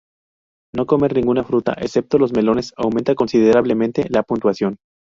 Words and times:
No 0.75 0.87
comer 0.87 1.13
ninguna 1.13 1.43
fruta 1.43 1.73
excepto 1.79 2.17
los 2.17 2.33
melones 2.33 2.73
aumenta 2.75 3.13
considerablemente 3.13 4.07
la 4.09 4.23
puntuación. 4.23 4.77